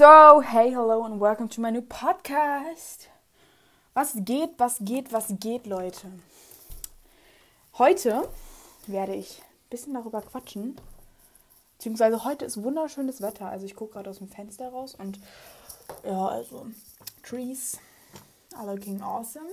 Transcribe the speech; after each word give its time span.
So, 0.00 0.40
hey, 0.40 0.70
hello 0.70 1.04
and 1.04 1.20
welcome 1.20 1.46
to 1.50 1.60
my 1.60 1.68
new 1.68 1.82
podcast. 1.82 3.08
Was 3.92 4.14
geht, 4.24 4.52
was 4.56 4.78
geht, 4.78 5.12
was 5.12 5.26
geht, 5.38 5.66
Leute? 5.66 6.10
Heute 7.76 8.26
werde 8.86 9.14
ich 9.14 9.42
ein 9.42 9.68
bisschen 9.68 9.92
darüber 9.92 10.22
quatschen. 10.22 10.80
Beziehungsweise 11.76 12.24
heute 12.24 12.46
ist 12.46 12.62
wunderschönes 12.62 13.20
Wetter. 13.20 13.50
Also 13.50 13.66
ich 13.66 13.76
gucke 13.76 13.92
gerade 13.92 14.08
aus 14.08 14.16
dem 14.16 14.28
Fenster 14.28 14.70
raus 14.70 14.94
und 14.94 15.20
ja, 16.02 16.28
also 16.28 16.64
Trees 17.22 17.78
are 18.56 18.74
looking 18.74 19.02
awesome. 19.02 19.50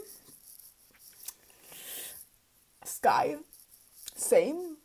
Sky, 2.86 3.38
same. 4.16 4.77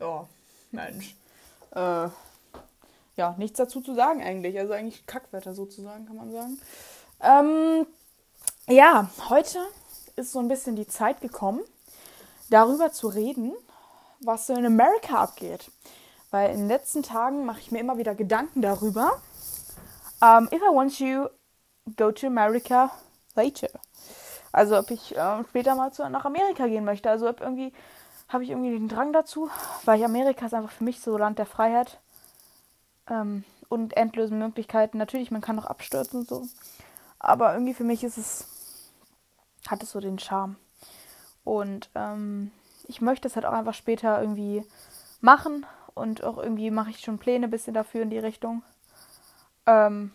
Ja, 0.00 0.26
Mensch. 0.72 1.14
Äh, 1.70 2.08
ja, 3.16 3.34
nichts 3.38 3.58
dazu 3.58 3.80
zu 3.80 3.94
sagen 3.94 4.22
eigentlich. 4.22 4.58
Also 4.58 4.72
eigentlich 4.72 5.06
Kackwetter 5.06 5.54
sozusagen, 5.54 6.06
kann 6.06 6.16
man 6.16 6.32
sagen. 6.32 6.60
Ähm, 7.20 7.86
ja, 8.66 9.10
heute 9.28 9.58
ist 10.16 10.32
so 10.32 10.38
ein 10.38 10.48
bisschen 10.48 10.76
die 10.76 10.86
Zeit 10.86 11.20
gekommen, 11.20 11.60
darüber 12.50 12.92
zu 12.92 13.08
reden, 13.08 13.52
was 14.20 14.46
so 14.46 14.54
in 14.54 14.66
Amerika 14.66 15.22
abgeht. 15.22 15.70
Weil 16.30 16.50
in 16.50 16.60
den 16.60 16.68
letzten 16.68 17.02
Tagen 17.02 17.44
mache 17.44 17.60
ich 17.60 17.70
mir 17.70 17.78
immer 17.78 17.98
wieder 17.98 18.14
Gedanken 18.14 18.62
darüber. 18.62 19.20
Um, 20.20 20.48
if 20.52 20.62
I 20.62 20.74
want 20.74 20.96
to 20.98 21.28
go 21.96 22.10
to 22.10 22.26
America 22.26 22.90
later. 23.34 23.68
Also 24.52 24.78
ob 24.78 24.90
ich 24.90 25.16
äh, 25.16 25.44
später 25.48 25.74
mal 25.74 25.92
zu, 25.92 26.08
nach 26.08 26.24
Amerika 26.24 26.66
gehen 26.66 26.84
möchte. 26.84 27.10
Also 27.10 27.28
ob 27.28 27.40
irgendwie 27.40 27.72
habe 28.28 28.44
ich 28.44 28.50
irgendwie 28.50 28.70
den 28.70 28.88
Drang 28.88 29.12
dazu, 29.12 29.50
weil 29.84 30.02
Amerika 30.02 30.46
ist 30.46 30.54
einfach 30.54 30.70
für 30.72 30.84
mich 30.84 31.00
so 31.00 31.16
Land 31.16 31.38
der 31.38 31.46
Freiheit 31.46 32.00
ähm, 33.08 33.44
und 33.68 33.96
endlosen 33.96 34.38
Möglichkeiten. 34.38 34.98
Natürlich, 34.98 35.30
man 35.30 35.40
kann 35.40 35.56
noch 35.56 35.66
abstürzen 35.66 36.20
und 36.20 36.28
so. 36.28 36.46
Aber 37.18 37.52
irgendwie 37.52 37.74
für 37.74 37.84
mich 37.84 38.04
ist 38.04 38.18
es, 38.18 38.90
hat 39.66 39.82
es 39.82 39.92
so 39.92 40.00
den 40.00 40.18
Charme. 40.18 40.56
Und 41.44 41.90
ähm, 41.94 42.50
ich 42.86 43.00
möchte 43.00 43.28
es 43.28 43.36
halt 43.36 43.46
auch 43.46 43.52
einfach 43.52 43.74
später 43.74 44.20
irgendwie 44.20 44.64
machen. 45.20 45.66
Und 45.94 46.24
auch 46.24 46.38
irgendwie 46.38 46.70
mache 46.70 46.90
ich 46.90 47.00
schon 47.00 47.18
Pläne 47.18 47.46
ein 47.46 47.50
bisschen 47.50 47.74
dafür 47.74 48.02
in 48.02 48.10
die 48.10 48.18
Richtung. 48.18 48.62
Ähm, 49.66 50.12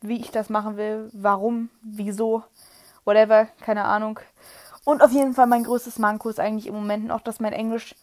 wie 0.00 0.20
ich 0.20 0.30
das 0.30 0.48
machen 0.48 0.76
will, 0.76 1.10
warum, 1.12 1.70
wieso, 1.82 2.42
whatever, 3.04 3.46
keine 3.60 3.84
Ahnung. 3.84 4.18
Und 4.84 5.02
auf 5.02 5.12
jeden 5.12 5.34
Fall 5.34 5.46
mein 5.46 5.64
größtes 5.64 5.98
Manko 5.98 6.28
ist 6.28 6.40
eigentlich 6.40 6.66
im 6.66 6.74
Moment 6.74 7.06
noch, 7.06 7.20
dass 7.20 7.40
mein 7.40 7.52
Englisch 7.52 7.94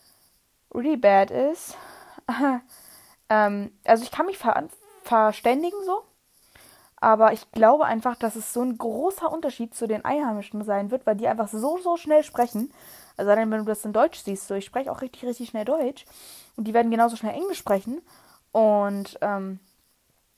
really 0.74 0.98
bad 0.98 1.32
ist. 1.32 1.76
Ähm, 3.30 3.72
also 3.86 4.04
ich 4.04 4.12
kann 4.12 4.26
mich 4.26 4.38
ver 4.38 4.68
verständigen 5.04 5.78
so, 5.86 6.04
aber 6.98 7.34
ich 7.34 7.50
glaube 7.52 7.86
einfach, 7.86 8.16
dass 8.16 8.36
es 8.36 8.54
so 8.54 8.62
ein 8.62 8.78
großer 8.78 9.32
Unterschied 9.32 9.74
zu 9.74 9.88
den 9.88 10.04
Einheimischen 10.06 10.64
sein 10.64 10.92
wird, 10.92 11.06
weil 11.06 11.16
die 11.16 11.28
einfach 11.28 11.48
so, 11.48 11.78
so 11.78 11.98
schnell 11.98 12.24
sprechen. 12.24 12.72
Also 13.18 13.32
wenn 13.32 13.50
du 13.50 13.64
das 13.64 13.86
in 13.86 13.94
Deutsch 13.94 14.20
siehst, 14.20 14.48
so 14.48 14.56
ich 14.56 14.66
spreche 14.66 14.92
auch 14.92 15.02
richtig, 15.02 15.24
richtig 15.24 15.50
schnell 15.50 15.66
Deutsch 15.66 16.06
und 16.58 16.66
die 16.68 16.74
werden 16.74 16.92
genauso 16.92 17.16
schnell 17.16 17.34
Englisch 17.34 17.58
sprechen. 17.58 18.02
Und 18.52 19.18
ähm, 19.22 19.60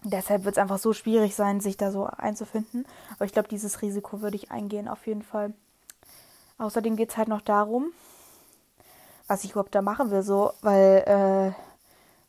deshalb 0.03 0.45
wird 0.45 0.55
es 0.55 0.61
einfach 0.61 0.77
so 0.77 0.93
schwierig 0.93 1.35
sein, 1.35 1.59
sich 1.59 1.77
da 1.77 1.91
so 1.91 2.05
einzufinden. 2.05 2.85
Aber 3.15 3.25
ich 3.25 3.33
glaube, 3.33 3.49
dieses 3.49 3.81
Risiko 3.81 4.21
würde 4.21 4.35
ich 4.35 4.51
eingehen, 4.51 4.87
auf 4.87 5.07
jeden 5.07 5.23
Fall. 5.23 5.53
Außerdem 6.57 6.95
geht 6.95 7.09
es 7.09 7.17
halt 7.17 7.27
noch 7.27 7.41
darum, 7.41 7.91
was 9.27 9.43
ich 9.43 9.51
überhaupt 9.51 9.73
da 9.73 9.81
machen 9.81 10.11
will, 10.11 10.21
so, 10.21 10.53
weil 10.61 11.55
äh, 11.55 11.70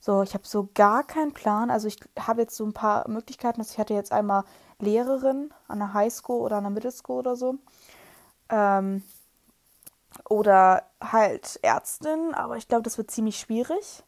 so, 0.04 0.20
ich 0.22 0.34
habe 0.34 0.44
so 0.44 0.68
gar 0.74 1.04
keinen 1.04 1.32
Plan. 1.32 1.70
Also 1.70 1.86
ich 1.86 1.96
habe 2.18 2.40
jetzt 2.40 2.56
so 2.56 2.66
ein 2.66 2.72
paar 2.72 3.08
Möglichkeiten. 3.08 3.60
Also 3.60 3.70
ich 3.70 3.78
hatte 3.78 3.94
jetzt 3.94 4.10
einmal 4.10 4.42
Lehrerin 4.80 5.54
an 5.68 5.78
der 5.78 5.94
Highschool 5.94 6.40
oder 6.40 6.56
an 6.56 6.64
der 6.64 6.70
Middle 6.72 6.90
School 6.90 7.20
oder 7.20 7.36
so. 7.36 7.54
Ähm, 8.48 9.04
oder 10.28 10.82
halt 11.00 11.60
Ärztin, 11.62 12.34
aber 12.34 12.56
ich 12.56 12.66
glaube, 12.66 12.82
das 12.82 12.98
wird 12.98 13.12
ziemlich 13.12 13.38
schwierig. 13.38 14.02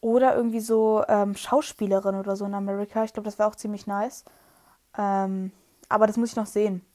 Oder 0.00 0.36
irgendwie 0.36 0.60
so 0.60 1.04
ähm, 1.08 1.34
Schauspielerin 1.34 2.14
oder 2.14 2.36
so 2.36 2.44
in 2.44 2.54
Amerika. 2.54 3.02
Ich 3.02 3.12
glaube, 3.12 3.28
das 3.28 3.36
wäre 3.40 3.48
auch 3.48 3.56
ziemlich 3.56 3.88
nice. 3.88 4.24
Ähm, 4.96 5.50
aber 5.88 6.06
das 6.06 6.18
muss 6.18 6.30
ich 6.30 6.36
noch 6.36 6.46
sehen. 6.46 6.86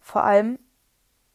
Vor 0.00 0.24
allem 0.24 0.58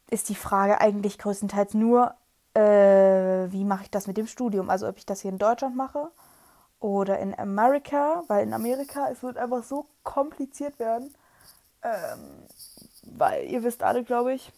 ist 0.10 0.30
die 0.30 0.36
Frage 0.36 0.82
eigentlich 0.82 1.20
größtenteils 1.20 1.76
nur, 1.76 2.16
äh, 2.54 3.52
wie 3.52 3.64
mache 3.64 3.84
ich 3.84 3.92
das 3.92 4.08
mit 4.08 4.18
dem 4.18 4.28
Studium? 4.28 4.70
Also 4.70 4.88
ob 4.88 4.98
ich 4.98 5.06
das 5.06 5.22
hier 5.22 5.32
in 5.32 5.38
Deutschland 5.38 5.76
mache 5.76 6.10
oder 6.80 7.20
in 7.20 7.38
Amerika, 7.38 8.24
weil 8.28 8.44
in 8.44 8.54
Amerika 8.54 9.10
es 9.10 9.24
wird 9.24 9.38
einfach 9.38 9.64
so 9.64 9.88
kompliziert 10.04 10.80
werden, 10.80 11.14
ähm, 11.84 12.46
weil 13.04 13.48
ihr 13.48 13.64
wisst 13.64 13.84
alle, 13.84 14.04
glaube 14.04 14.34
ich, 14.34 14.52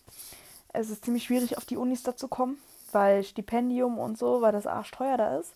es 0.74 0.90
ist 0.90 1.06
ziemlich 1.06 1.24
schwierig 1.26 1.58
auf 1.58 1.66
die 1.66 1.78
Unis 1.78 2.04
da 2.04 2.16
zu 2.16 2.28
kommen, 2.28 2.58
weil 2.92 3.24
Stipendium 3.24 4.00
und 4.00 4.18
so, 4.18 4.42
weil 4.42 4.52
das 4.52 4.68
arschteuer 4.68 5.18
da 5.18 5.38
ist. 5.38 5.54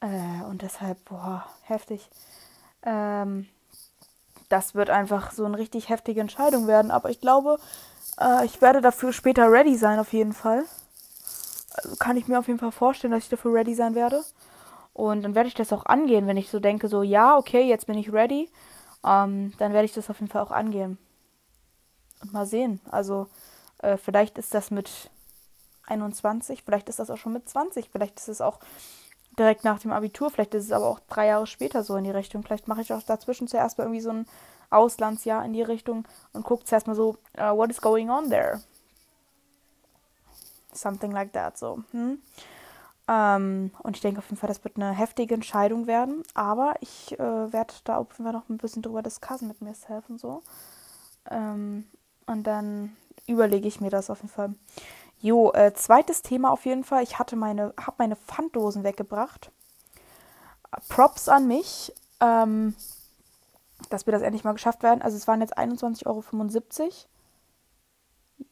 Äh, 0.00 0.44
und 0.48 0.62
deshalb, 0.62 1.02
boah, 1.06 1.46
heftig. 1.62 2.10
Ähm, 2.82 3.48
das 4.48 4.74
wird 4.74 4.90
einfach 4.90 5.32
so 5.32 5.44
eine 5.44 5.58
richtig 5.58 5.88
heftige 5.88 6.20
Entscheidung 6.20 6.66
werden. 6.66 6.90
Aber 6.90 7.08
ich 7.10 7.20
glaube, 7.20 7.58
äh, 8.20 8.44
ich 8.44 8.60
werde 8.60 8.80
dafür 8.82 9.12
später 9.12 9.50
ready 9.50 9.76
sein, 9.76 9.98
auf 9.98 10.12
jeden 10.12 10.34
Fall 10.34 10.64
kann 11.98 12.16
ich 12.16 12.28
mir 12.28 12.38
auf 12.38 12.46
jeden 12.46 12.58
Fall 12.58 12.72
vorstellen, 12.72 13.12
dass 13.12 13.24
ich 13.24 13.30
dafür 13.30 13.54
ready 13.54 13.74
sein 13.74 13.94
werde. 13.94 14.22
Und 14.92 15.22
dann 15.22 15.34
werde 15.34 15.48
ich 15.48 15.54
das 15.54 15.72
auch 15.72 15.86
angehen, 15.86 16.26
wenn 16.26 16.36
ich 16.36 16.50
so 16.50 16.60
denke, 16.60 16.88
so 16.88 17.02
ja, 17.02 17.36
okay, 17.36 17.68
jetzt 17.68 17.86
bin 17.86 17.98
ich 17.98 18.12
ready. 18.12 18.48
Ähm, 19.04 19.52
dann 19.58 19.72
werde 19.72 19.84
ich 19.84 19.92
das 19.92 20.08
auf 20.08 20.20
jeden 20.20 20.30
Fall 20.30 20.42
auch 20.42 20.52
angehen. 20.52 20.98
Und 22.22 22.32
mal 22.32 22.46
sehen. 22.46 22.80
Also 22.90 23.26
äh, 23.78 23.96
vielleicht 23.96 24.38
ist 24.38 24.54
das 24.54 24.70
mit 24.70 25.10
21, 25.86 26.62
vielleicht 26.62 26.88
ist 26.88 26.98
das 26.98 27.10
auch 27.10 27.18
schon 27.18 27.34
mit 27.34 27.48
20, 27.48 27.90
vielleicht 27.90 28.18
ist 28.18 28.28
es 28.28 28.40
auch 28.40 28.58
direkt 29.38 29.64
nach 29.64 29.80
dem 29.80 29.92
Abitur, 29.92 30.30
vielleicht 30.30 30.54
ist 30.54 30.64
es 30.64 30.72
aber 30.72 30.86
auch 30.86 31.00
drei 31.08 31.26
Jahre 31.26 31.46
später 31.46 31.82
so 31.82 31.96
in 31.96 32.04
die 32.04 32.10
Richtung. 32.10 32.42
Vielleicht 32.42 32.68
mache 32.68 32.80
ich 32.80 32.92
auch 32.92 33.02
dazwischen 33.02 33.48
zuerst 33.48 33.78
mal 33.78 33.84
irgendwie 33.84 34.00
so 34.00 34.10
ein 34.10 34.26
Auslandsjahr 34.70 35.44
in 35.44 35.52
die 35.52 35.62
Richtung 35.62 36.06
und 36.32 36.44
gucke 36.44 36.64
zuerst 36.64 36.86
mal 36.86 36.96
so, 36.96 37.16
uh, 37.38 37.56
what 37.56 37.70
is 37.70 37.80
going 37.80 38.10
on 38.10 38.30
there? 38.30 38.60
Something 40.74 41.12
like 41.12 41.32
that, 41.32 41.56
so. 41.58 41.82
Hm? 41.92 42.18
Ähm, 43.06 43.70
und 43.82 43.96
ich 43.96 44.02
denke 44.02 44.18
auf 44.18 44.26
jeden 44.26 44.36
Fall, 44.36 44.48
das 44.48 44.64
wird 44.64 44.76
eine 44.76 44.92
heftige 44.92 45.34
Entscheidung 45.34 45.86
werden. 45.86 46.22
Aber 46.34 46.74
ich 46.80 47.18
äh, 47.18 47.52
werde 47.52 47.74
da 47.84 47.98
auf 47.98 48.08
jeden 48.12 48.24
Fall 48.24 48.32
noch 48.32 48.48
ein 48.48 48.58
bisschen 48.58 48.82
drüber 48.82 49.02
discussen 49.02 49.48
mit 49.48 49.60
mir 49.60 49.74
selbst 49.74 50.10
und 50.10 50.20
so. 50.20 50.42
Ähm, 51.30 51.86
und 52.26 52.46
dann 52.46 52.96
überlege 53.26 53.68
ich 53.68 53.80
mir 53.80 53.90
das 53.90 54.10
auf 54.10 54.18
jeden 54.18 54.32
Fall. 54.32 54.54
Jo, 55.20 55.52
äh, 55.52 55.72
zweites 55.74 56.22
Thema 56.22 56.50
auf 56.50 56.66
jeden 56.66 56.84
Fall. 56.84 57.02
Ich 57.02 57.18
hatte 57.18 57.36
meine, 57.36 57.72
habe 57.78 57.96
meine 57.98 58.16
Pfanddosen 58.16 58.84
weggebracht. 58.84 59.50
Props 60.88 61.28
an 61.28 61.46
mich, 61.46 61.94
ähm, 62.20 62.74
dass 63.90 64.06
wir 64.06 64.12
das 64.12 64.22
endlich 64.22 64.44
mal 64.44 64.52
geschafft 64.52 64.82
werden. 64.82 65.02
Also 65.02 65.16
es 65.16 65.28
waren 65.28 65.40
jetzt 65.40 65.56
21,75 65.56 66.06
Euro 66.06 66.22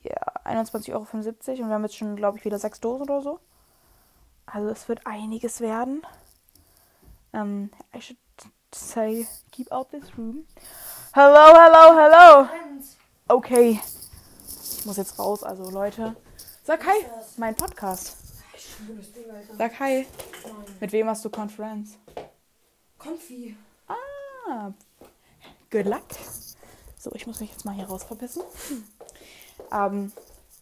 ja, 0.02 0.16
21,75 0.44 0.92
Euro 0.92 1.02
und 1.02 1.24
wir 1.24 1.66
haben 1.66 1.82
jetzt 1.84 1.96
schon, 1.96 2.16
glaube 2.16 2.38
ich, 2.38 2.44
wieder 2.44 2.58
sechs 2.58 2.80
Dosen 2.80 3.02
oder 3.02 3.22
so. 3.22 3.40
Also 4.46 4.68
es 4.68 4.88
wird 4.88 5.06
einiges 5.06 5.60
werden. 5.60 6.02
Um, 7.32 7.40
ähm, 7.40 7.70
I 7.94 8.00
should 8.00 8.18
say, 8.74 9.26
keep 9.50 9.70
out 9.72 9.90
this 9.90 10.16
room. 10.18 10.46
Hello, 11.14 11.54
hello, 11.54 11.96
hello. 11.96 12.48
Okay. 13.28 13.80
Ich 14.78 14.84
muss 14.84 14.96
jetzt 14.96 15.18
raus, 15.18 15.42
also 15.42 15.70
Leute. 15.70 16.16
Sag 16.64 16.84
hi, 16.86 17.06
mein 17.36 17.54
Podcast. 17.54 18.16
Sag 19.56 19.80
hi. 19.80 20.06
Mit 20.80 20.92
wem 20.92 21.08
hast 21.08 21.24
du 21.24 21.30
Konferenz? 21.30 21.98
Konfi. 22.98 23.56
Ah. 23.88 24.72
Good 25.70 25.86
luck. 25.86 26.04
So, 26.98 27.10
ich 27.14 27.26
muss 27.26 27.40
mich 27.40 27.50
jetzt 27.50 27.64
mal 27.64 27.74
hier 27.74 27.86
raus 27.86 28.04
verpissen. 28.04 28.42
Ähm, 29.72 30.12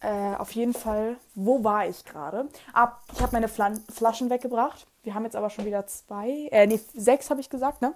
äh, 0.01 0.35
auf 0.35 0.51
jeden 0.51 0.73
Fall, 0.73 1.17
wo 1.35 1.63
war 1.63 1.87
ich 1.87 2.03
gerade? 2.05 2.49
Ah, 2.73 2.93
ich 3.13 3.21
habe 3.21 3.33
meine 3.33 3.47
Flan 3.47 3.79
Flaschen 3.93 4.29
weggebracht. 4.29 4.87
Wir 5.03 5.13
haben 5.13 5.25
jetzt 5.25 5.35
aber 5.35 5.49
schon 5.49 5.65
wieder 5.65 5.85
zwei, 5.87 6.47
äh, 6.51 6.65
nee, 6.65 6.79
sechs 6.95 7.29
habe 7.29 7.41
ich 7.41 7.49
gesagt, 7.49 7.81
ne? 7.81 7.93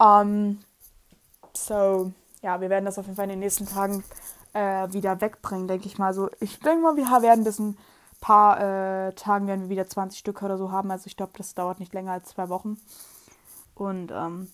Ähm, 0.00 0.60
so, 1.54 2.12
ja, 2.42 2.60
wir 2.60 2.68
werden 2.68 2.84
das 2.84 2.98
auf 2.98 3.06
jeden 3.06 3.16
Fall 3.16 3.24
in 3.24 3.30
den 3.30 3.38
nächsten 3.38 3.66
Tagen 3.66 4.04
äh, 4.52 4.92
wieder 4.92 5.20
wegbringen, 5.20 5.68
denke 5.68 5.86
ich 5.86 5.98
mal. 5.98 6.12
So, 6.12 6.28
ich 6.40 6.58
denke 6.60 6.82
mal, 6.82 6.96
wir 6.96 7.06
werden 7.22 7.44
bis 7.44 7.58
ein 7.58 7.78
paar 8.20 8.60
äh, 8.60 9.12
Tagen 9.14 9.46
werden 9.46 9.62
wir 9.62 9.68
wieder 9.68 9.86
20 9.86 10.18
Stück 10.18 10.42
oder 10.42 10.58
so 10.58 10.70
haben. 10.70 10.90
Also 10.90 11.06
ich 11.06 11.16
glaube, 11.16 11.32
das 11.36 11.54
dauert 11.54 11.80
nicht 11.80 11.94
länger 11.94 12.12
als 12.12 12.30
zwei 12.30 12.48
Wochen. 12.48 12.78
Und 13.74 14.12
ähm, 14.12 14.48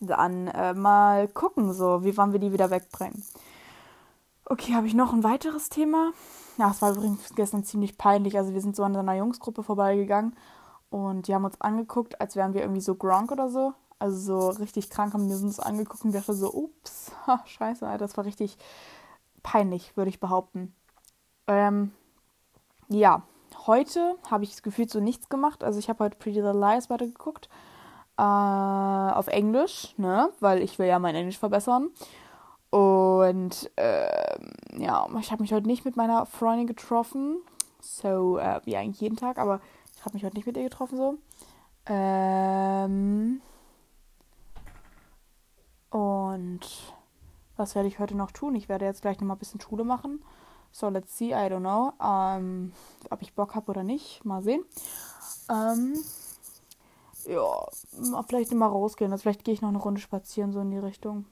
dann 0.00 0.48
äh, 0.48 0.74
mal 0.74 1.28
gucken, 1.28 1.72
so, 1.72 2.04
wie 2.04 2.16
wann 2.16 2.32
wir 2.32 2.40
die 2.40 2.52
wieder 2.52 2.70
wegbringen. 2.70 3.24
Okay, 4.52 4.74
habe 4.74 4.86
ich 4.86 4.92
noch 4.92 5.14
ein 5.14 5.24
weiteres 5.24 5.70
Thema? 5.70 6.12
Ja, 6.58 6.70
es 6.70 6.82
war 6.82 6.92
übrigens 6.92 7.34
gestern 7.34 7.64
ziemlich 7.64 7.96
peinlich. 7.96 8.36
Also 8.36 8.52
wir 8.52 8.60
sind 8.60 8.76
so 8.76 8.82
an 8.84 8.94
einer 8.94 9.14
Jungsgruppe 9.14 9.62
vorbeigegangen 9.62 10.36
und 10.90 11.26
die 11.26 11.34
haben 11.34 11.46
uns 11.46 11.58
angeguckt, 11.62 12.20
als 12.20 12.36
wären 12.36 12.52
wir 12.52 12.60
irgendwie 12.60 12.82
so 12.82 12.94
Gronk 12.94 13.32
oder 13.32 13.48
so. 13.48 13.72
Also 13.98 14.52
so 14.52 14.58
richtig 14.58 14.90
krank 14.90 15.14
haben 15.14 15.26
wir 15.26 15.36
uns 15.36 15.58
angeguckt 15.58 16.04
und 16.04 16.14
dachte 16.14 16.34
so, 16.34 16.52
ups, 16.52 17.12
scheiße, 17.46 17.86
Alter, 17.86 18.04
das 18.04 18.18
war 18.18 18.26
richtig 18.26 18.58
peinlich, 19.42 19.96
würde 19.96 20.10
ich 20.10 20.20
behaupten. 20.20 20.74
Ähm, 21.46 21.90
ja, 22.88 23.22
heute 23.66 24.16
habe 24.30 24.44
ich 24.44 24.50
das 24.50 24.62
Gefühl 24.62 24.86
so 24.86 25.00
nichts 25.00 25.30
gemacht. 25.30 25.64
Also 25.64 25.78
ich 25.78 25.88
habe 25.88 26.04
heute 26.04 26.18
Pretty 26.18 26.42
Little 26.42 26.60
Lies 26.60 26.90
weitergeguckt. 26.90 27.48
Äh, 28.18 28.22
auf 28.22 29.28
Englisch, 29.28 29.94
ne? 29.96 30.28
Weil 30.40 30.60
ich 30.60 30.78
will 30.78 30.88
ja 30.88 30.98
mein 30.98 31.14
Englisch 31.14 31.38
verbessern. 31.38 31.88
Und 32.72 33.70
äh, 33.76 34.38
ja, 34.78 35.06
ich 35.20 35.30
habe 35.30 35.42
mich 35.42 35.52
heute 35.52 35.66
nicht 35.66 35.84
mit 35.84 35.94
meiner 35.96 36.24
Freundin 36.24 36.66
getroffen. 36.66 37.36
So, 37.80 38.38
äh, 38.38 38.62
wie 38.64 38.78
eigentlich 38.78 39.02
jeden 39.02 39.18
Tag, 39.18 39.36
aber 39.36 39.60
ich 39.94 40.02
habe 40.06 40.14
mich 40.14 40.24
heute 40.24 40.36
nicht 40.36 40.46
mit 40.46 40.56
ihr 40.56 40.62
getroffen 40.62 40.96
so. 40.96 41.18
Ähm, 41.84 43.42
und 45.90 46.60
was 47.58 47.74
werde 47.74 47.88
ich 47.88 47.98
heute 47.98 48.16
noch 48.16 48.30
tun? 48.30 48.54
Ich 48.54 48.70
werde 48.70 48.86
jetzt 48.86 49.02
gleich 49.02 49.20
noch 49.20 49.26
mal 49.26 49.34
ein 49.34 49.38
bisschen 49.38 49.60
Schule 49.60 49.84
machen. 49.84 50.24
So, 50.70 50.88
let's 50.88 51.18
see, 51.18 51.32
I 51.32 51.50
don't 51.50 51.60
know. 51.60 51.92
Ähm, 52.02 52.72
ob 53.10 53.20
ich 53.20 53.34
Bock 53.34 53.54
habe 53.54 53.70
oder 53.70 53.82
nicht. 53.82 54.24
Mal 54.24 54.42
sehen. 54.42 54.64
Ähm, 55.50 55.94
ja, 57.26 57.66
vielleicht 58.26 58.54
mal 58.54 58.66
rausgehen. 58.66 59.12
Also 59.12 59.20
vielleicht 59.20 59.44
gehe 59.44 59.52
ich 59.52 59.60
noch 59.60 59.68
eine 59.68 59.78
Runde 59.78 60.00
spazieren, 60.00 60.52
so 60.52 60.60
in 60.60 60.70
die 60.70 60.78
Richtung. 60.78 61.26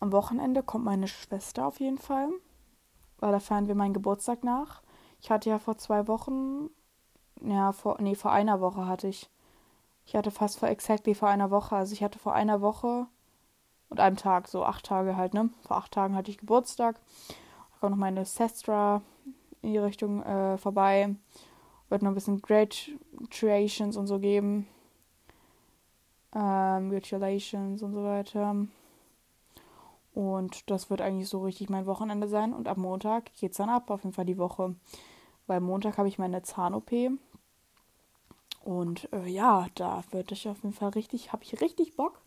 Am 0.00 0.12
Wochenende 0.12 0.62
kommt 0.62 0.84
meine 0.84 1.08
Schwester 1.08 1.66
auf 1.66 1.78
jeden 1.78 1.98
Fall. 1.98 2.28
Weil 3.18 3.32
da 3.32 3.38
feiern 3.38 3.68
wir 3.68 3.74
meinen 3.74 3.94
Geburtstag 3.94 4.42
nach. 4.44 4.82
Ich 5.20 5.30
hatte 5.30 5.50
ja 5.50 5.58
vor 5.58 5.76
zwei 5.76 6.08
Wochen. 6.08 6.70
Ja, 7.42 7.72
vor. 7.72 8.00
Nee, 8.00 8.14
vor 8.14 8.32
einer 8.32 8.60
Woche 8.60 8.86
hatte 8.86 9.08
ich. 9.08 9.30
Ich 10.06 10.16
hatte 10.16 10.30
fast 10.30 10.58
vor 10.58 10.68
exactly 10.68 11.14
vor 11.14 11.28
einer 11.28 11.50
Woche. 11.50 11.76
Also 11.76 11.92
ich 11.92 12.02
hatte 12.02 12.18
vor 12.18 12.34
einer 12.34 12.62
Woche 12.62 13.06
und 13.90 14.00
einem 14.00 14.16
Tag, 14.16 14.48
so 14.48 14.64
acht 14.64 14.86
Tage 14.86 15.16
halt, 15.16 15.34
ne? 15.34 15.50
Vor 15.66 15.76
acht 15.76 15.92
Tagen 15.92 16.16
hatte 16.16 16.30
ich 16.30 16.38
Geburtstag. 16.38 16.98
Da 17.28 17.78
kommt 17.80 17.92
noch 17.92 17.98
meine 17.98 18.24
Sestra 18.24 19.02
in 19.62 19.72
die 19.72 19.78
Richtung 19.78 20.22
äh, 20.22 20.56
vorbei. 20.56 21.14
Wird 21.90 22.02
noch 22.02 22.10
ein 22.10 22.14
bisschen 22.14 22.40
Graduations 22.40 23.96
und 23.96 24.06
so 24.06 24.18
geben. 24.18 24.66
Ähm, 26.34 26.90
Gratulations 26.90 27.82
und 27.82 27.92
so 27.92 28.04
weiter. 28.04 28.54
Und 30.12 30.70
das 30.70 30.90
wird 30.90 31.00
eigentlich 31.00 31.28
so 31.28 31.42
richtig 31.42 31.70
mein 31.70 31.86
Wochenende 31.86 32.28
sein. 32.28 32.52
Und 32.52 32.68
ab 32.68 32.76
Montag 32.76 33.32
geht 33.34 33.52
es 33.52 33.58
dann 33.58 33.70
ab, 33.70 33.90
auf 33.90 34.02
jeden 34.02 34.14
Fall 34.14 34.24
die 34.24 34.38
Woche. 34.38 34.74
Weil 35.46 35.60
Montag 35.60 35.98
habe 35.98 36.08
ich 36.08 36.18
meine 36.18 36.42
Zahn-OP. 36.42 36.90
Und 38.64 39.12
äh, 39.12 39.28
ja, 39.28 39.66
da 39.74 40.04
würde 40.10 40.34
ich 40.34 40.48
auf 40.48 40.62
jeden 40.62 40.74
Fall 40.74 40.90
richtig, 40.90 41.32
habe 41.32 41.44
ich 41.44 41.60
richtig 41.60 41.96
Bock. 41.96 42.20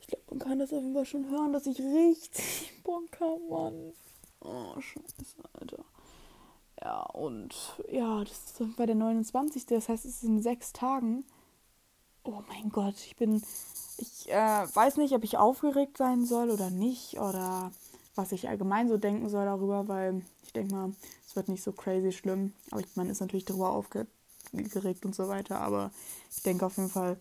Ich 0.00 0.06
glaube, 0.06 0.24
man 0.30 0.38
kann 0.38 0.58
das 0.58 0.72
auf 0.72 0.80
jeden 0.80 0.94
Fall 0.94 1.06
schon 1.06 1.30
hören, 1.30 1.52
dass 1.52 1.66
ich 1.66 1.80
richtig 1.80 2.72
Bock 2.84 3.08
habe, 3.20 3.40
Mann. 3.48 3.92
Oh, 4.40 4.80
scheiße, 4.80 5.36
Alter. 5.58 5.84
Ja, 6.82 7.02
und 7.02 7.54
ja, 7.90 8.22
das 8.24 8.60
ist 8.60 8.76
bei 8.76 8.86
der 8.86 8.94
29. 8.94 9.66
Das 9.66 9.88
heißt, 9.88 10.04
es 10.04 10.22
ist 10.22 10.24
in 10.24 10.42
sechs 10.42 10.72
Tagen. 10.72 11.24
Oh 12.24 12.42
mein 12.48 12.68
Gott, 12.70 12.96
ich 12.96 13.16
bin. 13.16 13.42
Ich 13.98 14.30
äh, 14.30 14.66
weiß 14.74 14.96
nicht, 14.96 15.14
ob 15.14 15.24
ich 15.24 15.38
aufgeregt 15.38 15.98
sein 15.98 16.24
soll 16.24 16.50
oder 16.50 16.70
nicht. 16.70 17.18
Oder 17.18 17.70
was 18.14 18.32
ich 18.32 18.48
allgemein 18.48 18.88
so 18.88 18.96
denken 18.96 19.28
soll 19.28 19.44
darüber, 19.44 19.88
weil 19.88 20.22
ich 20.42 20.52
denke 20.52 20.74
mal, 20.74 20.92
es 21.26 21.36
wird 21.36 21.48
nicht 21.48 21.62
so 21.62 21.72
crazy 21.72 22.12
schlimm. 22.12 22.52
Aber 22.70 22.80
ich, 22.80 22.86
man 22.96 23.08
ist 23.08 23.20
natürlich 23.20 23.44
darüber 23.44 23.70
aufgeregt 23.70 25.04
und 25.04 25.14
so 25.14 25.28
weiter. 25.28 25.60
Aber 25.60 25.90
ich 26.30 26.42
denke 26.42 26.66
auf 26.66 26.76
jeden 26.76 26.90
Fall, 26.90 27.18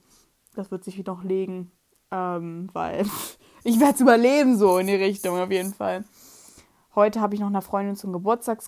das 0.56 0.72
wird 0.72 0.84
sich 0.84 0.98
wieder 0.98 1.14
noch 1.14 1.24
legen. 1.24 1.72
Ähm, 2.12 2.70
weil 2.74 3.06
ich 3.64 3.80
werde 3.80 3.96
es 3.96 4.02
überleben, 4.02 4.58
so 4.58 4.78
in 4.78 4.88
die 4.88 4.96
Richtung 4.96 5.38
auf 5.38 5.52
jeden 5.52 5.74
Fall. 5.74 6.04
Heute 6.96 7.22
habe 7.22 7.34
ich 7.34 7.42
noch 7.42 7.48
einer 7.48 7.64
Freundin 7.64 7.96
zum 7.96 8.14
Geburtstag 8.14 8.62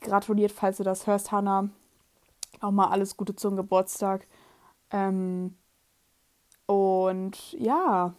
gratuliert, 0.00 0.52
falls 0.52 0.76
du 0.76 0.84
das 0.84 1.08
hörst, 1.08 1.32
Hannah. 1.32 1.68
Auch 2.60 2.70
mal 2.70 2.88
alles 2.88 3.16
Gute 3.16 3.34
zum 3.34 3.56
Geburtstag. 3.56 4.28
Ähm, 4.92 5.56
und 6.68 7.52
ja, 7.52 8.12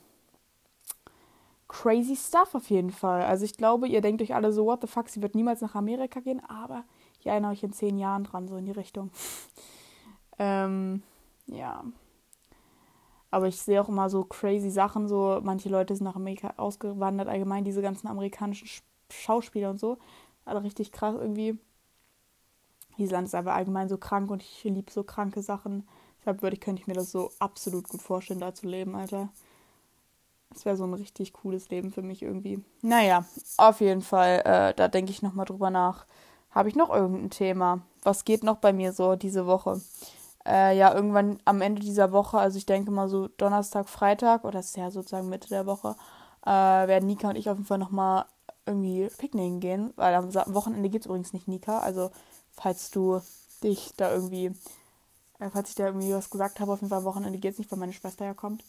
crazy 1.67 2.15
stuff 2.15 2.55
auf 2.55 2.69
jeden 2.71 2.89
Fall. 2.89 3.21
Also 3.21 3.45
ich 3.45 3.55
glaube, 3.55 3.87
ihr 3.87 4.01
denkt 4.01 4.23
euch 4.23 4.33
alle 4.33 4.51
so, 4.51 4.65
what 4.65 4.81
the 4.81 4.87
fuck, 4.87 5.07
sie 5.07 5.21
wird 5.21 5.35
niemals 5.35 5.61
nach 5.61 5.75
Amerika 5.75 6.19
gehen, 6.19 6.41
aber 6.49 6.83
ich 7.19 7.27
erinnere 7.27 7.51
euch 7.51 7.63
in 7.63 7.71
zehn 7.71 7.99
Jahren 7.99 8.23
dran, 8.23 8.47
so 8.47 8.57
in 8.57 8.65
die 8.65 8.71
Richtung. 8.71 9.11
ähm, 10.39 11.03
ja. 11.45 11.83
Aber 13.29 13.47
ich 13.47 13.61
sehe 13.61 13.79
auch 13.79 13.87
immer 13.87 14.09
so 14.09 14.23
crazy 14.23 14.71
Sachen, 14.71 15.07
so 15.07 15.39
manche 15.43 15.69
Leute 15.69 15.95
sind 15.95 16.05
nach 16.05 16.15
Amerika 16.15 16.55
ausgewandert, 16.57 17.27
allgemein 17.27 17.63
diese 17.63 17.83
ganzen 17.83 18.07
amerikanischen 18.07 18.67
Schauspieler 19.11 19.69
und 19.69 19.79
so. 19.79 19.99
Alle 20.45 20.63
richtig 20.63 20.91
krass 20.91 21.13
irgendwie. 21.13 21.59
Dieses 22.97 23.11
Land 23.11 23.27
ist 23.27 23.35
aber 23.35 23.53
allgemein 23.53 23.89
so 23.89 23.99
krank 23.99 24.31
und 24.31 24.41
ich 24.41 24.63
liebe 24.63 24.91
so 24.91 25.03
kranke 25.03 25.43
Sachen. 25.43 25.87
Deshalb 26.29 26.43
würde 26.43 26.57
ich, 26.57 26.61
könnte 26.61 26.79
ich 26.79 26.87
mir 26.87 26.93
das 26.93 27.11
so 27.11 27.31
absolut 27.39 27.89
gut 27.89 28.03
vorstellen, 28.03 28.39
da 28.39 28.53
zu 28.53 28.67
leben, 28.67 28.95
Alter. 28.95 29.29
Das 30.51 30.63
wäre 30.63 30.77
so 30.77 30.83
ein 30.83 30.93
richtig 30.93 31.33
cooles 31.33 31.69
Leben 31.69 31.91
für 31.91 32.03
mich 32.03 32.21
irgendwie. 32.21 32.63
Naja, 32.83 33.25
auf 33.57 33.81
jeden 33.81 34.03
Fall, 34.03 34.43
äh, 34.45 34.75
da 34.75 34.87
denke 34.89 35.09
ich 35.09 35.23
nochmal 35.23 35.45
drüber 35.47 35.71
nach. 35.71 36.05
Habe 36.51 36.69
ich 36.69 36.75
noch 36.75 36.93
irgendein 36.93 37.31
Thema? 37.31 37.81
Was 38.03 38.25
geht 38.25 38.43
noch 38.43 38.57
bei 38.57 38.73
mir 38.73 38.93
so 38.93 39.15
diese 39.15 39.47
Woche? 39.47 39.81
Äh, 40.45 40.77
ja, 40.77 40.93
irgendwann 40.93 41.39
am 41.45 41.61
Ende 41.61 41.81
dieser 41.81 42.11
Woche, 42.11 42.37
also 42.37 42.59
ich 42.59 42.67
denke 42.67 42.91
mal 42.91 43.09
so 43.09 43.27
Donnerstag, 43.27 43.89
Freitag, 43.89 44.43
oder 44.43 44.59
das 44.59 44.67
ist 44.67 44.77
ja 44.77 44.91
sozusagen 44.91 45.29
Mitte 45.29 45.49
der 45.49 45.65
Woche, 45.65 45.95
äh, 46.45 46.51
werden 46.51 47.07
Nika 47.07 47.29
und 47.29 47.37
ich 47.37 47.49
auf 47.49 47.57
jeden 47.57 47.65
Fall 47.65 47.79
nochmal 47.79 48.25
irgendwie 48.67 49.09
picknicken 49.17 49.61
gehen, 49.61 49.93
weil 49.95 50.13
am 50.13 50.31
Wochenende 50.53 50.89
geht 50.89 51.01
es 51.01 51.05
übrigens 51.07 51.33
nicht 51.33 51.47
Nika. 51.47 51.79
Also 51.79 52.11
falls 52.51 52.91
du 52.91 53.19
dich 53.63 53.93
da 53.97 54.13
irgendwie, 54.13 54.51
äh, 55.39 55.49
falls 55.49 55.69
ich 55.69 55.75
da 55.75 55.87
irgendwie 55.87 56.13
was 56.13 56.29
gesagt 56.29 56.59
habe, 56.59 56.73
auf 56.73 56.81
jeden 56.81 56.89
Fall 56.89 56.99
am 56.99 57.05
Wochenende 57.05 57.39
geht 57.39 57.53
es 57.53 57.59
nicht, 57.59 57.71
weil 57.71 57.79
meine 57.79 57.93
Schwester 57.93 58.25
ja 58.25 58.33
kommt. 58.33 58.63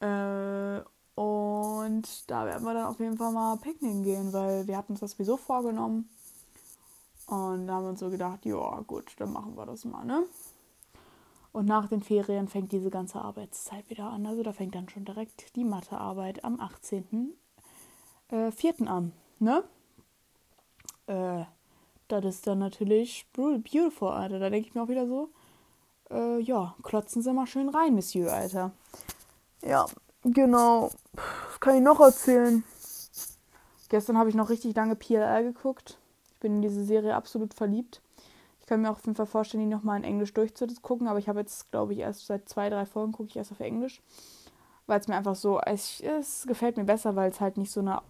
Äh, 0.00 0.80
und 1.14 2.30
da 2.30 2.46
werden 2.46 2.64
wir 2.64 2.74
dann 2.74 2.86
auf 2.86 2.98
jeden 2.98 3.16
Fall 3.16 3.32
mal 3.32 3.56
picknicken 3.56 4.02
gehen, 4.02 4.32
weil 4.32 4.66
wir 4.66 4.76
hatten 4.76 4.92
uns 4.92 5.00
das 5.00 5.12
sowieso 5.12 5.36
vorgenommen. 5.36 6.08
Und 7.26 7.66
da 7.66 7.74
haben 7.74 7.84
wir 7.84 7.90
uns 7.90 8.00
so 8.00 8.10
gedacht, 8.10 8.44
ja 8.44 8.80
gut, 8.86 9.12
dann 9.18 9.32
machen 9.32 9.56
wir 9.56 9.64
das 9.64 9.84
mal, 9.84 10.04
ne? 10.04 10.24
Und 11.52 11.66
nach 11.66 11.88
den 11.88 12.02
Ferien 12.02 12.48
fängt 12.48 12.72
diese 12.72 12.90
ganze 12.90 13.20
Arbeitszeit 13.20 13.88
wieder 13.88 14.10
an. 14.10 14.26
Also 14.26 14.42
da 14.42 14.52
fängt 14.52 14.74
dann 14.74 14.88
schon 14.88 15.04
direkt 15.04 15.54
die 15.54 15.62
Mathearbeit 15.64 16.44
am 16.44 16.60
18 16.60 17.32
äh, 18.30 18.50
an, 18.86 19.12
ne? 19.38 19.62
Äh, 21.06 21.44
das 22.08 22.24
ist 22.24 22.46
dann 22.46 22.58
natürlich 22.58 23.26
beautiful, 23.32 24.08
Alter. 24.08 24.40
Da 24.40 24.50
denke 24.50 24.68
ich 24.68 24.74
mir 24.74 24.82
auch 24.82 24.88
wieder 24.88 25.06
so, 25.06 25.30
äh, 26.10 26.40
ja, 26.40 26.74
klotzen 26.82 27.22
Sie 27.22 27.32
mal 27.32 27.46
schön 27.46 27.68
rein, 27.68 27.94
Monsieur, 27.94 28.32
Alter. 28.32 28.72
Ja, 29.62 29.86
genau. 30.24 30.90
Was 31.12 31.60
kann 31.60 31.76
ich 31.76 31.82
noch 31.82 32.00
erzählen? 32.00 32.64
Gestern 33.88 34.18
habe 34.18 34.28
ich 34.28 34.34
noch 34.34 34.50
richtig 34.50 34.74
lange 34.74 34.96
PLR 34.96 35.42
geguckt. 35.42 35.98
Ich 36.32 36.40
bin 36.40 36.56
in 36.56 36.62
diese 36.62 36.84
Serie 36.84 37.14
absolut 37.14 37.54
verliebt. 37.54 38.00
Ich 38.60 38.66
kann 38.66 38.80
mir 38.80 38.90
auch 38.90 38.96
auf 38.96 39.04
jeden 39.04 39.16
Fall 39.16 39.26
vorstellen, 39.26 39.62
die 39.62 39.74
nochmal 39.74 39.98
in 39.98 40.04
Englisch 40.04 40.32
durchzugucken, 40.32 41.06
aber 41.06 41.18
ich 41.18 41.28
habe 41.28 41.40
jetzt, 41.40 41.70
glaube 41.70 41.92
ich, 41.92 41.98
erst 41.98 42.26
seit 42.26 42.48
zwei, 42.48 42.70
drei 42.70 42.86
Folgen 42.86 43.12
gucke 43.12 43.28
ich 43.28 43.36
erst 43.36 43.52
auf 43.52 43.60
Englisch. 43.60 44.02
Weil 44.86 45.00
es 45.00 45.08
mir 45.08 45.16
einfach 45.16 45.36
so, 45.36 45.60
es, 45.60 46.00
es 46.00 46.46
gefällt 46.46 46.76
mir 46.76 46.84
besser, 46.84 47.14
weil 47.14 47.30
es 47.30 47.40
halt 47.40 47.56
nicht 47.56 47.70
so 47.70 47.80
eine 47.80 48.00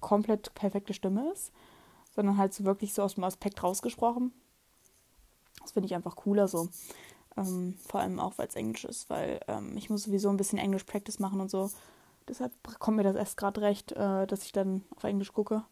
komplett 0.00 0.54
perfekte 0.54 0.94
Stimme 0.94 1.30
ist, 1.32 1.52
sondern 2.14 2.36
halt 2.36 2.54
so 2.54 2.64
wirklich 2.64 2.94
so 2.94 3.02
aus 3.02 3.14
dem 3.14 3.24
Aspekt 3.24 3.62
rausgesprochen. 3.62 4.32
Das 5.62 5.72
finde 5.72 5.86
ich 5.86 5.94
einfach 5.94 6.16
cooler 6.16 6.48
so. 6.48 6.68
Ähm, 7.46 7.74
vor 7.86 8.00
allem 8.00 8.18
auch, 8.18 8.38
weil 8.38 8.48
es 8.48 8.56
Englisch 8.56 8.84
ist, 8.84 9.10
weil 9.10 9.40
ähm, 9.48 9.76
ich 9.76 9.90
muss 9.90 10.04
sowieso 10.04 10.28
ein 10.28 10.36
bisschen 10.36 10.58
Englisch 10.58 10.84
Practice 10.84 11.18
machen 11.18 11.40
und 11.40 11.50
so. 11.50 11.70
Deshalb 12.28 12.52
kommt 12.78 12.96
mir 12.96 13.02
das 13.02 13.16
erst 13.16 13.36
gerade 13.36 13.60
recht, 13.60 13.92
äh, 13.92 14.26
dass 14.26 14.44
ich 14.44 14.52
dann 14.52 14.84
auf 14.96 15.04
Englisch 15.04 15.32
gucke. 15.32 15.64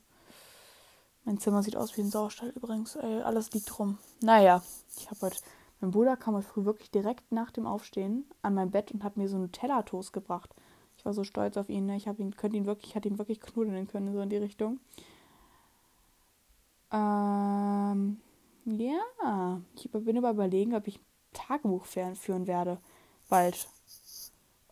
Mein 1.24 1.38
Zimmer 1.38 1.62
sieht 1.62 1.76
aus 1.76 1.96
wie 1.96 2.02
ein 2.02 2.10
Saustall 2.10 2.50
übrigens. 2.50 2.96
Ey, 2.96 3.22
alles 3.22 3.52
liegt 3.52 3.78
rum. 3.78 3.98
Naja, 4.20 4.62
ich 4.96 5.10
habe 5.10 5.20
heute. 5.22 5.38
Mein 5.80 5.90
Bruder 5.90 6.16
kam 6.16 6.34
heute 6.34 6.46
früh 6.46 6.64
wirklich 6.64 6.90
direkt 6.90 7.30
nach 7.30 7.50
dem 7.50 7.66
Aufstehen 7.66 8.24
an 8.40 8.54
mein 8.54 8.70
Bett 8.70 8.92
und 8.92 9.04
hat 9.04 9.18
mir 9.18 9.28
so 9.28 9.36
einen 9.36 9.52
Teller-Toast 9.52 10.12
gebracht 10.12 10.54
war 11.06 11.14
so 11.14 11.24
stolz 11.24 11.56
auf 11.56 11.70
ihn. 11.70 11.86
Ne? 11.86 11.96
Ich 11.96 12.06
ihn, 12.06 12.36
könnte 12.36 12.58
ihn 12.58 12.66
wirklich, 12.66 12.94
hatte 12.94 13.08
ihn 13.08 13.18
wirklich 13.18 13.40
knuddeln 13.40 13.86
können, 13.86 14.12
so 14.12 14.20
in 14.20 14.28
die 14.28 14.36
Richtung. 14.36 14.80
Ähm, 16.92 18.20
ja, 18.64 19.60
ich 19.76 19.90
bin 19.90 20.18
aber 20.18 20.30
überlegen, 20.30 20.74
ob 20.74 20.86
ich 20.88 21.00
Tagebuch 21.36 21.84
führen 21.84 22.46
werde. 22.46 22.78
Bald. 23.28 23.68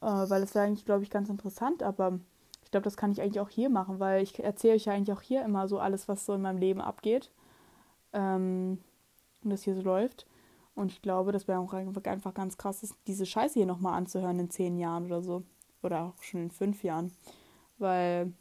Äh, 0.01 0.07
weil 0.07 0.41
das 0.41 0.55
wäre 0.55 0.67
eigentlich, 0.67 0.85
glaube 0.85 1.03
ich, 1.03 1.11
ganz 1.11 1.29
interessant, 1.29 1.83
aber 1.83 2.19
ich 2.65 2.71
glaube, 2.71 2.85
das 2.85 2.97
kann 2.97 3.13
ich 3.13 3.21
eigentlich 3.21 3.41
auch 3.41 3.49
hier 3.49 3.71
machen, 3.71 4.01
weil 4.01 4.23
ich 4.23 4.43
erzähle 4.43 4.75
euch 4.75 4.87
ja 4.87 4.93
eigentlich 4.93 5.17
auch 5.17 5.23
hier 5.23 5.45
immer 5.45 5.69
so 5.69 5.79
alles, 5.79 6.09
was 6.09 6.27
so 6.27 6.35
in 6.35 6.43
meinem 6.43 6.59
Leben 6.59 6.81
abgeht. 6.81 7.31
Ähm, 8.13 8.79
und 9.43 9.51
das 9.51 9.63
hier 9.63 9.75
so 9.75 9.83
läuft. 9.83 10.27
Und 10.75 10.91
ich 10.91 11.03
glaube, 11.03 11.31
das 11.31 11.47
wäre 11.47 11.61
auch 11.61 11.73
einfach 11.73 12.35
ganz 12.35 12.57
krass, 12.59 12.95
diese 13.07 13.27
Scheiße 13.27 13.55
hier 13.55 13.67
nochmal 13.67 13.95
anzuhören 13.95 14.41
in 14.41 14.51
zehn 14.51 14.77
Jahren 14.77 15.07
oder 15.07 15.23
so. 15.23 15.43
Oder 15.83 16.05
auch 16.05 16.23
schon 16.23 16.45
in 16.45 16.51
fünf 16.51 16.83
Jahren. 16.83 17.13
Weil 17.79 18.33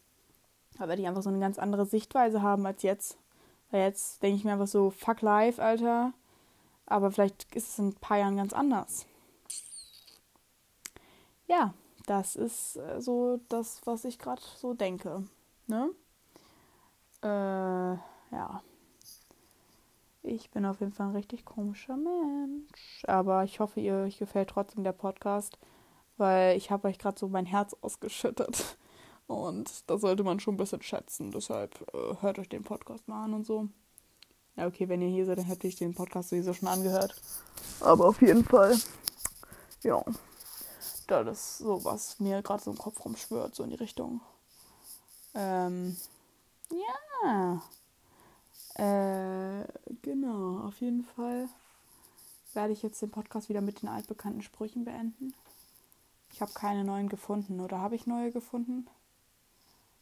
da 0.77 0.87
werde 0.87 1.01
ich 1.01 1.07
einfach 1.07 1.21
so 1.21 1.29
eine 1.29 1.39
ganz 1.39 1.59
andere 1.59 1.85
Sichtweise 1.85 2.41
haben 2.41 2.65
als 2.65 2.81
jetzt. 2.81 3.17
Weil 3.69 3.81
jetzt 3.81 4.23
denke 4.23 4.37
ich 4.37 4.45
mir 4.45 4.53
einfach 4.53 4.67
so, 4.67 4.89
fuck 4.89 5.21
life, 5.21 5.61
Alter. 5.61 6.13
Aber 6.85 7.11
vielleicht 7.11 7.53
ist 7.55 7.69
es 7.69 7.79
in 7.79 7.89
ein 7.89 7.95
paar 7.95 8.17
Jahren 8.17 8.37
ganz 8.37 8.53
anders. 8.53 9.05
Ja, 11.47 11.73
das 12.05 12.35
ist 12.35 12.77
äh, 12.77 13.01
so 13.01 13.39
das, 13.49 13.81
was 13.85 14.05
ich 14.05 14.19
gerade 14.19 14.41
so 14.57 14.73
denke. 14.73 15.23
Ne? 15.67 15.89
Äh, 17.21 17.27
ja. 18.35 18.61
Ich 20.21 20.51
bin 20.51 20.65
auf 20.65 20.79
jeden 20.79 20.93
Fall 20.93 21.07
ein 21.07 21.15
richtig 21.15 21.43
komischer 21.45 21.97
Mensch. 21.97 23.03
Aber 23.07 23.43
ich 23.43 23.59
hoffe, 23.59 23.81
ihr 23.81 23.95
euch 23.95 24.17
gefällt 24.17 24.49
trotzdem 24.49 24.83
der 24.83 24.93
Podcast, 24.93 25.59
weil 26.17 26.55
ich 26.57 26.71
habe 26.71 26.87
euch 26.87 26.97
gerade 26.97 27.19
so 27.19 27.27
mein 27.27 27.45
Herz 27.45 27.75
ausgeschüttet. 27.81 28.77
Und 29.27 29.89
da 29.89 29.97
sollte 29.97 30.23
man 30.23 30.39
schon 30.39 30.55
ein 30.55 30.57
bisschen 30.57 30.81
schätzen. 30.81 31.31
Deshalb 31.31 31.81
äh, 31.93 32.21
hört 32.21 32.39
euch 32.39 32.49
den 32.49 32.63
Podcast 32.63 33.07
mal 33.07 33.23
an 33.23 33.33
und 33.33 33.45
so. 33.45 33.69
Ja, 34.55 34.67
okay, 34.67 34.87
wenn 34.87 35.01
ihr 35.01 35.09
hier 35.09 35.25
seid, 35.25 35.39
dann 35.39 35.45
hätte 35.45 35.67
ich 35.67 35.75
den 35.75 35.95
Podcast 35.95 36.29
sowieso 36.29 36.53
schon 36.53 36.67
angehört. 36.67 37.15
Aber 37.79 38.07
auf 38.07 38.21
jeden 38.21 38.45
Fall, 38.45 38.77
ja, 39.81 40.03
das 41.07 41.39
ist 41.39 41.57
so, 41.59 41.83
was 41.83 42.19
mir 42.19 42.41
gerade 42.41 42.63
so 42.63 42.71
im 42.71 42.77
Kopf 42.77 43.03
rumschwört, 43.03 43.55
so 43.55 43.63
in 43.63 43.71
die 43.71 43.75
Richtung. 43.75 44.21
Ähm, 45.33 45.97
ja. 47.23 47.61
Äh, 48.75 49.65
genau, 50.01 50.67
auf 50.67 50.79
jeden 50.81 51.03
Fall 51.03 51.47
werde 52.53 52.73
ich 52.73 52.83
jetzt 52.83 53.01
den 53.01 53.11
Podcast 53.11 53.49
wieder 53.49 53.61
mit 53.61 53.81
den 53.81 53.89
altbekannten 53.89 54.41
Sprüchen 54.41 54.85
beenden. 54.85 55.33
Ich 56.31 56.41
habe 56.41 56.53
keine 56.53 56.83
neuen 56.83 57.09
gefunden, 57.09 57.59
oder 57.59 57.79
habe 57.79 57.95
ich 57.95 58.07
neue 58.07 58.31
gefunden? 58.31 58.87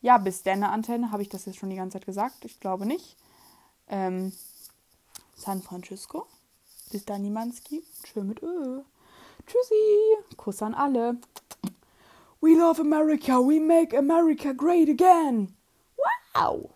Ja, 0.02 0.18
bis 0.18 0.44
deine 0.44 0.70
Antenne, 0.70 1.12
habe 1.12 1.22
ich 1.22 1.30
das 1.30 1.46
jetzt 1.46 1.58
schon 1.58 1.70
die 1.70 1.76
ganze 1.76 2.00
Zeit 2.00 2.06
gesagt? 2.06 2.46
Ich 2.46 2.60
glaube 2.60 2.86
nicht. 2.86 3.18
Ähm, 3.92 4.32
San 5.36 5.62
Francisco. 5.62 6.28
Bis 6.92 7.06
dann, 7.06 7.22
Nimanski. 7.22 7.84
Schön 8.06 8.28
mit 8.28 8.42
Ö. 8.42 8.82
Tschüssi. 9.46 10.36
Kuss 10.38 10.62
an 10.62 10.74
alle. 10.74 11.18
We 12.42 12.56
love 12.56 12.80
America. 12.80 13.40
We 13.40 13.60
make 13.60 13.96
America 13.96 14.54
great 14.54 14.90
again. 14.90 15.56
Wow. 16.34 16.70